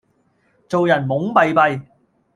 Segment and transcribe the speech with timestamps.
[0.67, 1.83] 做人懵閉閉